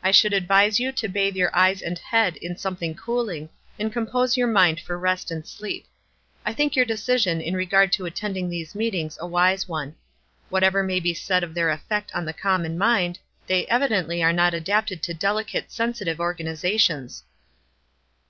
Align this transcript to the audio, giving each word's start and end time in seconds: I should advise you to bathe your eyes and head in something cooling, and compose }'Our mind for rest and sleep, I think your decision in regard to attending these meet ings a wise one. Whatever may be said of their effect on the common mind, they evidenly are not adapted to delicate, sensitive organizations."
I 0.00 0.12
should 0.12 0.32
advise 0.32 0.78
you 0.78 0.92
to 0.92 1.08
bathe 1.08 1.34
your 1.34 1.50
eyes 1.52 1.82
and 1.82 1.98
head 1.98 2.36
in 2.36 2.56
something 2.56 2.94
cooling, 2.94 3.48
and 3.80 3.92
compose 3.92 4.38
}'Our 4.38 4.46
mind 4.46 4.78
for 4.78 4.96
rest 4.96 5.32
and 5.32 5.44
sleep, 5.44 5.86
I 6.44 6.52
think 6.52 6.76
your 6.76 6.84
decision 6.84 7.40
in 7.40 7.54
regard 7.56 7.90
to 7.94 8.06
attending 8.06 8.48
these 8.48 8.76
meet 8.76 8.94
ings 8.94 9.18
a 9.20 9.26
wise 9.26 9.66
one. 9.66 9.96
Whatever 10.50 10.84
may 10.84 11.00
be 11.00 11.14
said 11.14 11.42
of 11.42 11.52
their 11.54 11.70
effect 11.70 12.14
on 12.14 12.24
the 12.24 12.32
common 12.32 12.78
mind, 12.78 13.18
they 13.48 13.66
evidenly 13.66 14.22
are 14.22 14.32
not 14.32 14.54
adapted 14.54 15.02
to 15.02 15.14
delicate, 15.14 15.72
sensitive 15.72 16.20
organizations." 16.20 17.24